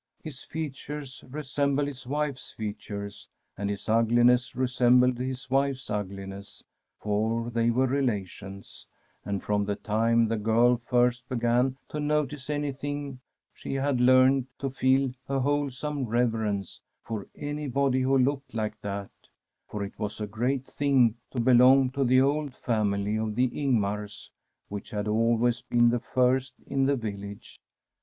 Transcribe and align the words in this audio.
His 0.23 0.41
features 0.41 1.23
resembled 1.29 1.87
his 1.87 2.07
wife's 2.07 2.53
features 2.53 3.29
and 3.55 3.69
his 3.69 3.85
ugli 3.87 4.23
ness 4.25 4.55
resembled 4.55 5.19
his 5.19 5.47
wife's 5.51 5.91
ugliness, 5.91 6.63
for 6.99 7.51
they 7.51 7.69
were 7.69 7.85
relations, 7.85 8.87
and 9.23 9.43
from 9.43 9.63
the 9.63 9.75
time 9.75 10.27
the 10.27 10.37
girl 10.37 10.77
first 10.85 11.29
began 11.29 11.77
to 11.89 11.99
notice 11.99 12.49
anything 12.49 13.19
she 13.53 13.75
had 13.75 14.01
learned 14.01 14.47
to 14.57 14.71
feel 14.71 15.11
a 15.29 15.39
whole 15.39 15.69
some 15.69 16.05
reverence 16.07 16.81
for 17.03 17.27
anybody 17.35 18.01
who 18.01 18.17
looked 18.17 18.55
like 18.55 18.81
that; 18.81 19.11
for 19.67 19.83
it 19.83 19.99
was 19.99 20.19
a 20.19 20.25
great 20.25 20.65
thing 20.65 21.13
to 21.29 21.39
belong 21.39 21.91
to 21.91 22.03
the 22.03 22.19
old 22.21 22.55
family 22.55 23.17
of 23.17 23.35
the 23.35 23.49
Ingmars, 23.53 24.31
which 24.67 24.89
had 24.89 25.07
always 25.07 25.61
been 25.61 25.91
the 25.91 25.99
first 25.99 26.55
in 26.65 26.85
the 26.87 26.95
village. 26.95 27.61